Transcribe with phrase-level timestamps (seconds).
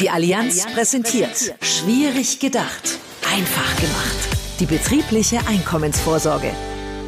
[0.00, 2.98] Die Allianz präsentiert Schwierig gedacht,
[3.34, 4.28] einfach gemacht.
[4.60, 6.52] Die betriebliche Einkommensvorsorge.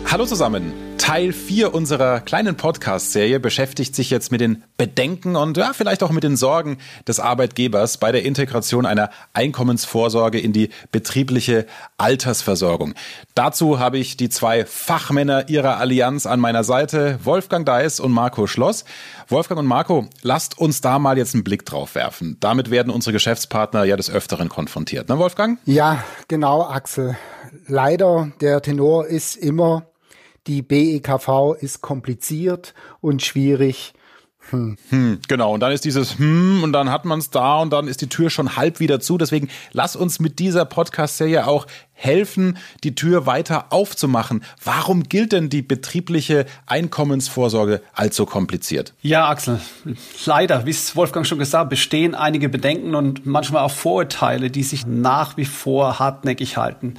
[0.07, 0.90] Hallo zusammen.
[1.01, 6.11] Teil 4 unserer kleinen Podcast-Serie beschäftigt sich jetzt mit den Bedenken und ja, vielleicht auch
[6.11, 6.77] mit den Sorgen
[7.09, 11.67] des Arbeitgebers bei der Integration einer Einkommensvorsorge in die betriebliche
[11.97, 12.93] Altersversorgung.
[13.35, 18.47] Dazu habe ich die zwei Fachmänner ihrer Allianz an meiner Seite, Wolfgang Deis und Marco
[18.47, 18.85] Schloss.
[19.27, 22.37] Wolfgang und Marco, lasst uns da mal jetzt einen Blick drauf werfen.
[22.41, 25.59] Damit werden unsere Geschäftspartner ja des Öfteren konfrontiert, ne Wolfgang?
[25.65, 27.17] Ja, genau, Axel.
[27.67, 29.87] Leider, der Tenor ist immer,
[30.47, 33.95] die BEKV ist kompliziert und schwierig.
[34.49, 34.79] Hm.
[34.89, 37.87] Hm, genau, und dann ist dieses Hm und dann hat man es da und dann
[37.87, 39.19] ist die Tür schon halb wieder zu.
[39.19, 44.43] Deswegen lass uns mit dieser Podcast-Serie auch helfen, die Tür weiter aufzumachen.
[44.65, 48.95] Warum gilt denn die betriebliche Einkommensvorsorge als so kompliziert?
[49.03, 49.61] Ja, Axel,
[50.25, 54.87] leider, wie es Wolfgang schon gesagt, bestehen einige Bedenken und manchmal auch Vorurteile, die sich
[54.87, 56.95] nach wie vor hartnäckig halten.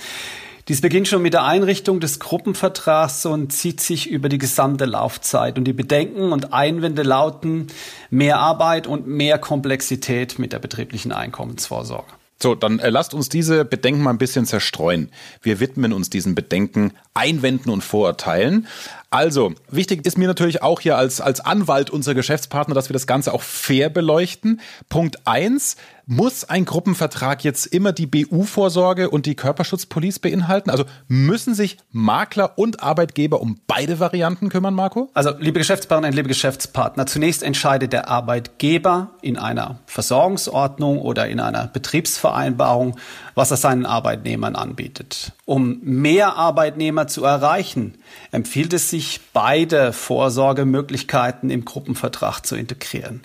[0.67, 5.57] Dies beginnt schon mit der Einrichtung des Gruppenvertrags und zieht sich über die gesamte Laufzeit.
[5.57, 7.67] Und die Bedenken und Einwände lauten
[8.09, 12.11] mehr Arbeit und mehr Komplexität mit der betrieblichen Einkommensvorsorge.
[12.41, 15.11] So, dann äh, lasst uns diese Bedenken mal ein bisschen zerstreuen.
[15.43, 18.67] Wir widmen uns diesen Bedenken, Einwänden und Vorurteilen.
[19.11, 23.05] Also, wichtig ist mir natürlich auch hier als, als Anwalt unserer Geschäftspartner, dass wir das
[23.05, 24.59] Ganze auch fair beleuchten.
[24.89, 25.75] Punkt eins
[26.11, 30.69] muss ein Gruppenvertrag jetzt immer die BU-Vorsorge und die Körperschutzpolice beinhalten?
[30.69, 35.09] Also müssen sich Makler und Arbeitgeber um beide Varianten kümmern, Marco?
[35.13, 41.67] Also, liebe Geschäftspartnerinnen, liebe Geschäftspartner, zunächst entscheidet der Arbeitgeber in einer Versorgungsordnung oder in einer
[41.67, 42.97] Betriebsvereinbarung,
[43.33, 45.31] was er seinen Arbeitnehmern anbietet.
[45.45, 47.97] Um mehr Arbeitnehmer zu erreichen,
[48.31, 53.21] empfiehlt es sich, beide Vorsorgemöglichkeiten im Gruppenvertrag zu integrieren.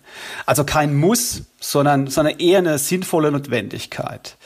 [0.47, 4.37] Also kein Muss, sondern, sondern eher eine sinnvolle Notwendigkeit.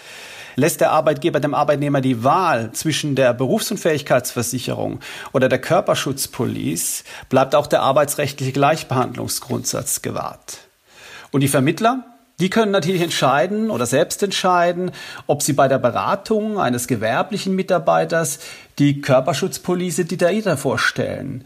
[0.57, 5.01] Lässt der Arbeitgeber dem Arbeitnehmer die Wahl zwischen der Berufsunfähigkeitsversicherung
[5.33, 10.59] oder der Körperschutzpolice, bleibt auch der arbeitsrechtliche Gleichbehandlungsgrundsatz gewahrt.
[11.31, 12.05] Und die Vermittler,
[12.41, 14.91] die können natürlich entscheiden oder selbst entscheiden,
[15.27, 18.41] ob sie bei der Beratung eines gewerblichen Mitarbeiters
[18.79, 21.45] die Körperschutzpolice Dieter vorstellen.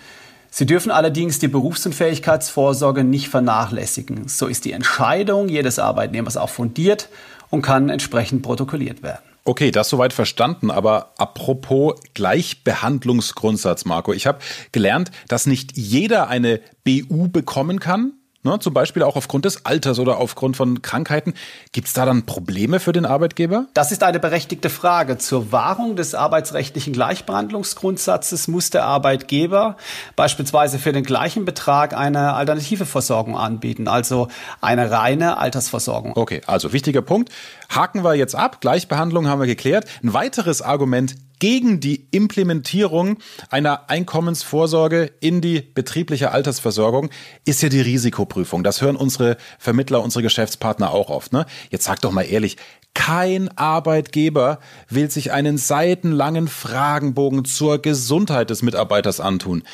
[0.56, 4.28] Sie dürfen allerdings die Berufsunfähigkeitsvorsorge nicht vernachlässigen.
[4.28, 7.09] So ist die Entscheidung jedes Arbeitnehmers auch fundiert
[7.50, 9.19] und kann entsprechend protokolliert werden.
[9.43, 10.70] Okay, das soweit verstanden.
[10.70, 14.12] Aber apropos Gleichbehandlungsgrundsatz, Marco.
[14.12, 14.38] Ich habe
[14.70, 18.12] gelernt, dass nicht jeder eine BU bekommen kann.
[18.47, 21.32] Ne, zum Beispiel auch aufgrund des Alters oder aufgrund von Krankheiten.
[21.72, 23.69] Gibt es da dann Probleme für den Arbeitgeber?
[23.72, 25.16] Das ist eine berechtigte Frage.
[25.16, 29.78] Zur Wahrung des arbeitsrechtlichen Gleichbehandlungsgrundsatzes muss der Arbeitgeber
[30.15, 34.28] beispielsweise für den gleichen Betrag eine alternative Versorgung anbieten, also
[34.61, 36.12] eine reine Altersversorgung.
[36.15, 37.31] Okay, also wichtiger Punkt.
[37.71, 38.61] Haken wir jetzt ab.
[38.61, 39.87] Gleichbehandlung haben wir geklärt.
[40.03, 43.18] Ein weiteres Argument gegen die Implementierung
[43.50, 47.10] einer Einkommensvorsorge in die betriebliche Altersversorgung
[47.44, 48.64] ist ja die Risikoprüfung.
[48.64, 51.32] Das hören unsere Vermittler, unsere Geschäftspartner auch oft.
[51.32, 51.46] Ne?
[51.70, 52.56] Jetzt sag doch mal ehrlich,
[52.94, 59.64] kein Arbeitgeber will sich einen seitenlangen Fragenbogen zur Gesundheit des Mitarbeiters antun.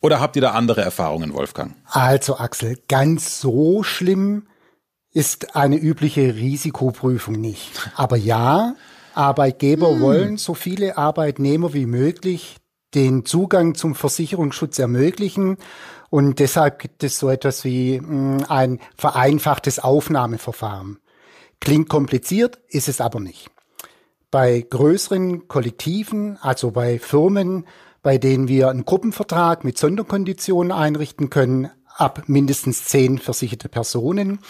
[0.00, 1.74] Oder habt ihr da andere Erfahrungen, Wolfgang?
[1.86, 4.46] Also Axel, ganz so schlimm
[5.12, 7.90] ist eine übliche Risikoprüfung nicht.
[7.96, 8.74] Aber ja,
[9.14, 10.00] Arbeitgeber hm.
[10.00, 12.56] wollen so viele Arbeitnehmer wie möglich
[12.94, 15.56] den Zugang zum Versicherungsschutz ermöglichen.
[16.10, 20.98] Und deshalb gibt es so etwas wie hm, ein vereinfachtes Aufnahmeverfahren.
[21.60, 23.50] Klingt kompliziert, ist es aber nicht.
[24.30, 27.66] Bei größeren Kollektiven, also bei Firmen,
[28.02, 34.40] bei denen wir einen Gruppenvertrag mit Sonderkonditionen einrichten können, ab mindestens zehn versicherte Personen,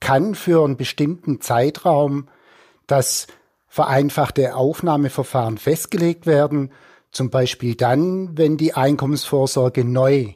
[0.00, 2.28] kann für einen bestimmten Zeitraum
[2.86, 3.26] das
[3.72, 6.70] vereinfachte Aufnahmeverfahren festgelegt werden,
[7.10, 10.34] zum Beispiel dann, wenn die Einkommensvorsorge neu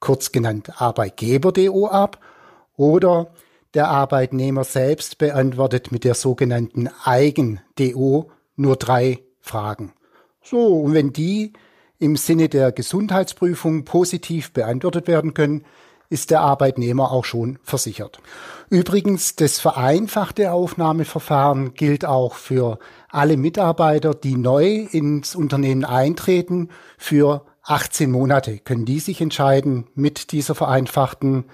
[0.00, 2.20] kurz genannt Arbeitgeber.do ab,
[2.76, 3.32] oder
[3.76, 9.92] der Arbeitnehmer selbst beantwortet mit der sogenannten Eigen-DO nur drei Fragen.
[10.42, 11.52] So, und wenn die
[11.98, 15.64] im Sinne der Gesundheitsprüfung positiv beantwortet werden können,
[16.08, 18.20] ist der Arbeitnehmer auch schon versichert.
[18.70, 22.78] Übrigens, das vereinfachte Aufnahmeverfahren gilt auch für
[23.10, 30.32] alle Mitarbeiter, die neu ins Unternehmen eintreten, für 18 Monate können die sich entscheiden, mit
[30.32, 31.44] dieser vereinfachten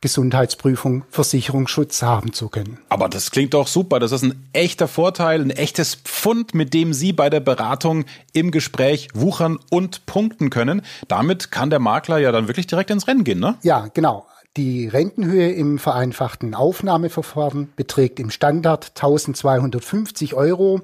[0.00, 2.78] Gesundheitsprüfung Versicherungsschutz haben zu können.
[2.88, 3.98] Aber das klingt doch super.
[3.98, 8.50] Das ist ein echter Vorteil, ein echtes Pfund, mit dem Sie bei der Beratung im
[8.52, 10.82] Gespräch wuchern und punkten können.
[11.08, 13.56] Damit kann der Makler ja dann wirklich direkt ins Rennen gehen, ne?
[13.62, 14.26] Ja, genau.
[14.56, 20.80] Die Rentenhöhe im vereinfachten Aufnahmeverfahren beträgt im Standard 1250 Euro.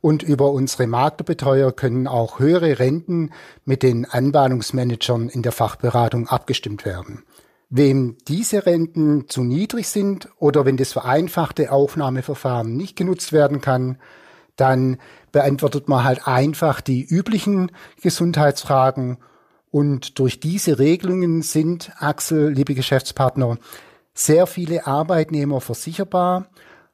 [0.00, 3.30] Und über unsere Maklerbetreuer können auch höhere Renten
[3.64, 7.22] mit den Anbahnungsmanagern in der Fachberatung abgestimmt werden.
[7.76, 13.98] Wem diese Renten zu niedrig sind oder wenn das vereinfachte Aufnahmeverfahren nicht genutzt werden kann,
[14.54, 14.98] dann
[15.32, 19.18] beantwortet man halt einfach die üblichen Gesundheitsfragen
[19.72, 23.58] und durch diese Regelungen sind, Axel, liebe Geschäftspartner,
[24.14, 26.46] sehr viele Arbeitnehmer versicherbar.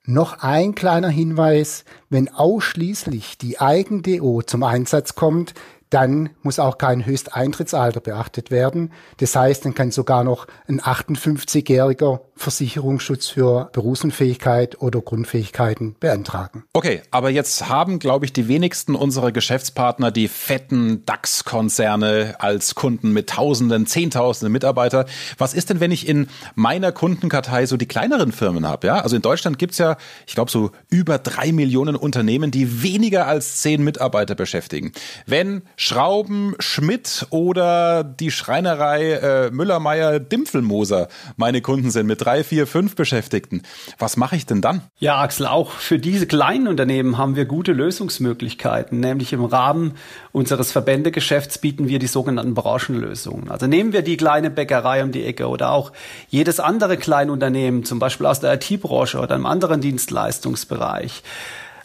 [0.06, 5.52] Noch ein kleiner Hinweis, wenn ausschließlich die Eigen-DO zum Einsatz kommt,
[5.90, 8.92] dann muss auch kein Höchsteintrittsalter beachtet werden.
[9.18, 16.64] Das heißt, dann kann sogar noch ein 58-jähriger Versicherungsschutz für Berufsunfähigkeit oder Grundfähigkeiten beantragen.
[16.72, 23.12] Okay, aber jetzt haben, glaube ich, die wenigsten unserer Geschäftspartner die fetten DAX-Konzerne als Kunden
[23.12, 25.06] mit Tausenden, Zehntausenden Mitarbeiter.
[25.36, 28.86] Was ist denn, wenn ich in meiner Kundenkartei so die kleineren Firmen habe?
[28.86, 29.96] Ja, also in Deutschland gibt's ja,
[30.26, 34.92] ich glaube, so über drei Millionen Unternehmen, die weniger als zehn Mitarbeiter beschäftigen.
[35.26, 42.66] Wenn Schrauben Schmidt oder die Schreinerei äh, Müller-Meyer Dimpfelmoser meine Kunden sind mit drei, vier,
[42.66, 43.62] fünf Beschäftigten.
[43.98, 44.82] Was mache ich denn dann?
[44.98, 49.94] Ja, Axel, auch für diese kleinen Unternehmen haben wir gute Lösungsmöglichkeiten, nämlich im Rahmen
[50.32, 53.50] unseres Verbändegeschäfts bieten wir die sogenannten Branchenlösungen.
[53.50, 55.92] Also nehmen wir die kleine Bäckerei um die Ecke oder auch
[56.28, 61.22] jedes andere Kleinunternehmen, zum Beispiel aus der IT-Branche oder einem anderen Dienstleistungsbereich.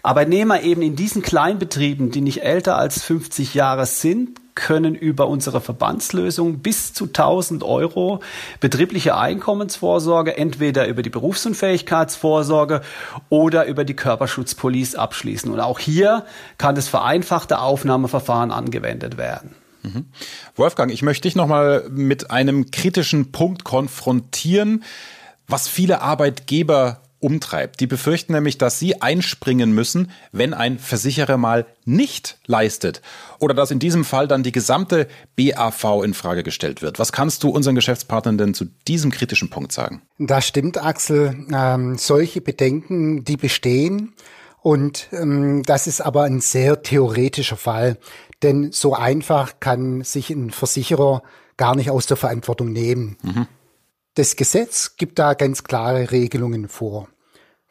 [0.05, 5.59] Arbeitnehmer eben in diesen Kleinbetrieben, die nicht älter als 50 Jahre sind, können über unsere
[5.59, 8.21] Verbandslösung bis zu 1000 Euro
[8.61, 12.81] betriebliche Einkommensvorsorge entweder über die Berufsunfähigkeitsvorsorge
[13.29, 15.51] oder über die Körperschutzpolice abschließen.
[15.51, 16.25] Und auch hier
[16.57, 19.55] kann das vereinfachte Aufnahmeverfahren angewendet werden.
[19.83, 20.05] Mhm.
[20.55, 24.83] Wolfgang, ich möchte dich nochmal mit einem kritischen Punkt konfrontieren,
[25.47, 27.79] was viele Arbeitgeber umtreibt.
[27.79, 33.01] Die befürchten nämlich, dass sie einspringen müssen, wenn ein Versicherer mal nicht leistet
[33.39, 36.99] oder dass in diesem Fall dann die gesamte BAV in Frage gestellt wird.
[36.99, 40.03] Was kannst du unseren Geschäftspartnern denn zu diesem kritischen Punkt sagen?
[40.19, 41.47] Das stimmt, Axel.
[41.51, 44.13] Ähm, solche Bedenken, die bestehen.
[44.61, 47.97] Und ähm, das ist aber ein sehr theoretischer Fall.
[48.43, 51.23] Denn so einfach kann sich ein Versicherer
[51.57, 53.17] gar nicht aus der Verantwortung nehmen.
[53.23, 53.47] Mhm.
[54.15, 57.09] Das Gesetz gibt da ganz klare Regelungen vor.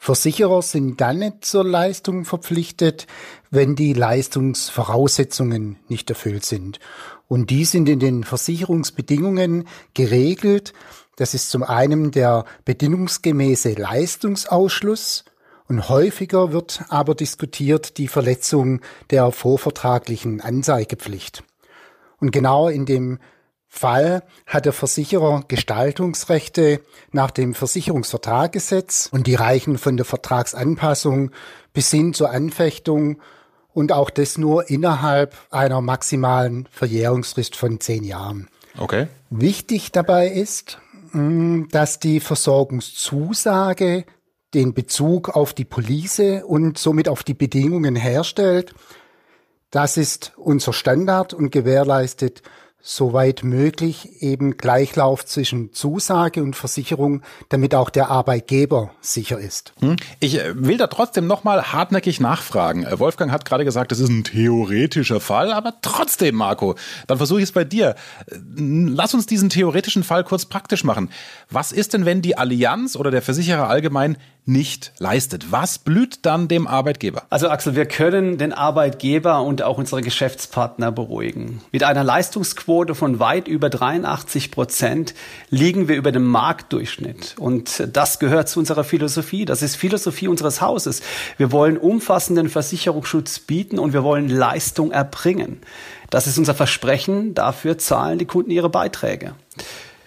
[0.05, 3.07] Versicherer sind dann nicht zur Leistung verpflichtet,
[3.51, 6.79] wenn die Leistungsvoraussetzungen nicht erfüllt sind.
[7.27, 10.75] Und die sind in den Versicherungsbedingungen geregelt.
[11.17, 15.25] Das ist zum einen der bedingungsgemäße Leistungsausschluss
[15.69, 21.45] und häufiger wird aber diskutiert die Verletzung der vorvertraglichen Anzeigepflicht.
[22.21, 23.21] Und genau in dem
[23.77, 26.81] Fall hat der Versicherer Gestaltungsrechte
[27.11, 31.33] nach dem Versicherungsvertraggesetz und die reichen von der Vertragsanpassung
[31.73, 33.19] bis hin zur Anfechtung
[33.73, 38.49] und auch das nur innerhalb einer maximalen Verjährungsfrist von zehn Jahren.
[38.79, 39.09] Okay.
[39.31, 40.79] Wichtig dabei ist,
[41.11, 44.05] mm, dass die Versorgungszusage
[44.55, 48.73] den Bezug auf die Police und somit auf die Bedingungen herstellt.
[49.73, 52.43] Das ist unser Standard und gewährleistet
[52.87, 59.73] soweit möglich eben Gleichlauf zwischen Zusage und Versicherung, damit auch der Arbeitgeber sicher ist.
[59.81, 59.97] Hm.
[60.21, 62.85] Ich äh, will da trotzdem nochmal hartnäckig nachfragen.
[62.85, 66.75] Äh, Wolfgang hat gerade gesagt, das ist ein theoretischer Fall, aber trotzdem, Marco,
[67.07, 67.95] dann versuche ich es bei dir.
[68.27, 71.09] Äh, lass uns diesen theoretischen Fall kurz praktisch machen.
[71.49, 75.51] Was ist denn, wenn die Allianz oder der Versicherer allgemein nicht leistet.
[75.53, 77.23] Was blüht dann dem Arbeitgeber?
[77.31, 81.63] Also Axel, wir können den Arbeitgeber und auch unsere Geschäftspartner beruhigen.
[81.73, 85.15] Mit einer Leistungsquote von weit über 83 Prozent
[85.49, 87.37] liegen wir über dem Marktdurchschnitt.
[87.39, 89.47] Und das gehört zu unserer Philosophie.
[89.47, 91.01] Das ist Philosophie unseres Hauses.
[91.39, 95.61] Wir wollen umfassenden Versicherungsschutz bieten und wir wollen Leistung erbringen.
[96.11, 97.35] Das ist unser Versprechen.
[97.35, 99.35] Dafür zahlen die Kunden ihre Beiträge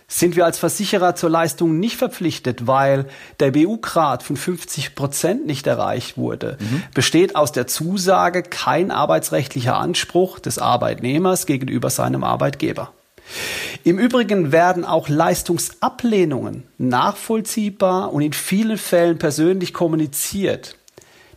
[0.08, 3.08] sind wir als Versicherer zur Leistung nicht verpflichtet, weil
[3.42, 6.84] der BU-Grad von 50 Prozent nicht erreicht wurde, mhm.
[6.94, 12.94] besteht aus der Zusage kein arbeitsrechtlicher Anspruch des Arbeitnehmers gegenüber seinem Arbeitgeber.
[13.84, 20.78] Im Übrigen werden auch Leistungsablehnungen nachvollziehbar und in vielen Fällen persönlich kommuniziert.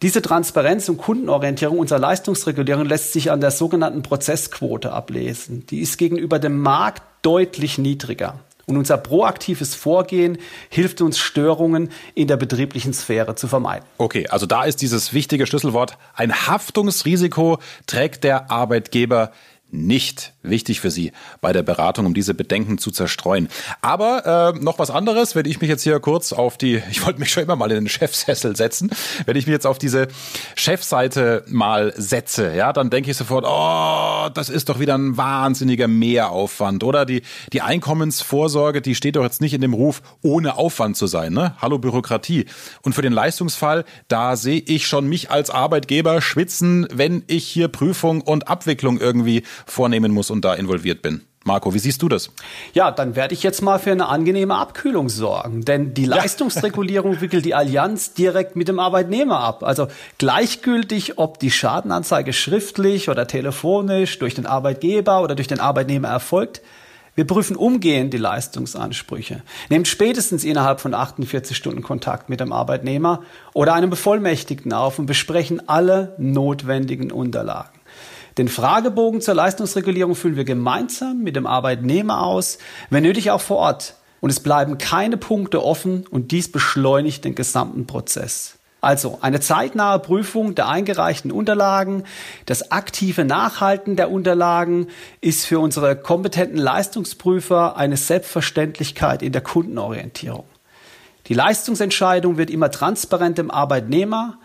[0.02, 5.66] Diese Transparenz und Kundenorientierung unserer Leistungsregulierung lässt sich an der sogenannten Prozessquote ablesen.
[5.66, 8.38] Die ist gegenüber dem Markt deutlich niedriger.
[8.70, 13.84] Und unser proaktives Vorgehen hilft uns, Störungen in der betrieblichen Sphäre zu vermeiden.
[13.98, 15.98] Okay, also da ist dieses wichtige Schlüsselwort.
[16.14, 19.32] Ein Haftungsrisiko trägt der Arbeitgeber
[19.72, 23.48] nicht wichtig für Sie bei der Beratung, um diese Bedenken zu zerstreuen.
[23.82, 27.20] Aber äh, noch was anderes, wenn ich mich jetzt hier kurz auf die, ich wollte
[27.20, 28.90] mich schon immer mal in den Chefsessel setzen,
[29.26, 30.08] wenn ich mich jetzt auf diese
[30.56, 35.88] Chefseite mal setze, ja, dann denke ich sofort, oh, das ist doch wieder ein wahnsinniger
[35.88, 37.04] Mehraufwand, oder?
[37.04, 41.32] Die, die Einkommensvorsorge, die steht doch jetzt nicht in dem Ruf, ohne Aufwand zu sein,
[41.32, 41.54] ne?
[41.60, 42.46] Hallo Bürokratie.
[42.82, 47.68] Und für den Leistungsfall, da sehe ich schon mich als Arbeitgeber schwitzen, wenn ich hier
[47.68, 51.22] Prüfung und Abwicklung irgendwie vornehmen muss und da involviert bin.
[51.44, 52.30] Marco, wie siehst du das?
[52.74, 57.46] Ja, dann werde ich jetzt mal für eine angenehme Abkühlung sorgen, denn die Leistungsregulierung wickelt
[57.46, 59.64] die Allianz direkt mit dem Arbeitnehmer ab.
[59.64, 66.08] Also gleichgültig, ob die Schadenanzeige schriftlich oder telefonisch durch den Arbeitgeber oder durch den Arbeitnehmer
[66.08, 66.60] erfolgt,
[67.14, 73.22] wir prüfen umgehend die Leistungsansprüche, nehmen spätestens innerhalb von 48 Stunden Kontakt mit dem Arbeitnehmer
[73.52, 77.79] oder einem Bevollmächtigten auf und besprechen alle notwendigen Unterlagen.
[78.40, 82.56] Den Fragebogen zur Leistungsregulierung füllen wir gemeinsam mit dem Arbeitnehmer aus,
[82.88, 83.96] wenn nötig auch vor Ort.
[84.22, 88.54] Und es bleiben keine Punkte offen und dies beschleunigt den gesamten Prozess.
[88.80, 92.04] Also eine zeitnahe Prüfung der eingereichten Unterlagen,
[92.46, 94.86] das aktive Nachhalten der Unterlagen
[95.20, 100.46] ist für unsere kompetenten Leistungsprüfer eine Selbstverständlichkeit in der Kundenorientierung.
[101.26, 104.38] Die Leistungsentscheidung wird immer transparent dem Arbeitnehmer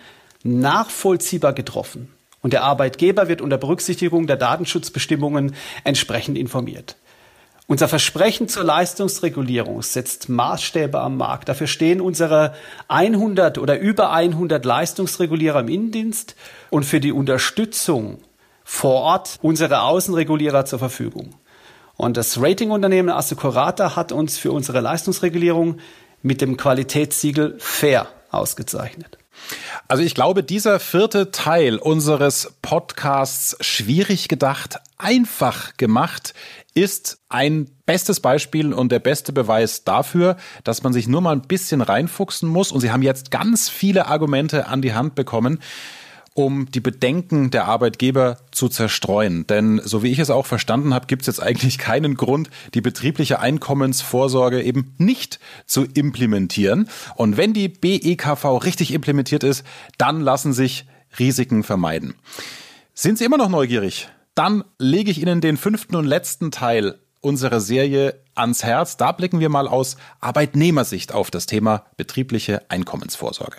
[0.44, 2.10] nachvollziehbar getroffen
[2.46, 6.96] und der Arbeitgeber wird unter Berücksichtigung der Datenschutzbestimmungen entsprechend informiert.
[7.66, 11.50] Unser Versprechen zur Leistungsregulierung setzt Maßstäbe am Markt.
[11.50, 12.54] Dafür stehen unsere
[12.88, 16.36] 100 oder über 100 Leistungsregulierer im Innendienst
[16.70, 18.20] und für die Unterstützung
[18.64, 21.34] vor Ort unsere Außenregulierer zur Verfügung.
[21.98, 25.80] Und das Ratingunternehmen Assecurata hat uns für unsere Leistungsregulierung
[26.22, 29.18] mit dem Qualitätssiegel Fair ausgezeichnet.
[29.88, 36.34] Also ich glaube, dieser vierte Teil unseres Podcasts schwierig gedacht, einfach gemacht
[36.74, 41.42] ist ein bestes Beispiel und der beste Beweis dafür, dass man sich nur mal ein
[41.42, 42.72] bisschen reinfuchsen muss.
[42.72, 45.60] Und Sie haben jetzt ganz viele Argumente an die Hand bekommen,
[46.36, 49.48] um die Bedenken der Arbeitgeber zu zerstreuen.
[49.48, 52.82] Denn so wie ich es auch verstanden habe, gibt es jetzt eigentlich keinen Grund, die
[52.82, 56.90] betriebliche Einkommensvorsorge eben nicht zu implementieren.
[57.16, 59.64] Und wenn die BEKV richtig implementiert ist,
[59.98, 60.86] dann lassen sich
[61.18, 62.16] Risiken vermeiden.
[62.94, 64.10] Sind Sie immer noch neugierig?
[64.36, 68.98] Dann lege ich Ihnen den fünften und letzten Teil unserer Serie ans Herz.
[68.98, 73.58] Da blicken wir mal aus Arbeitnehmersicht auf das Thema betriebliche Einkommensvorsorge.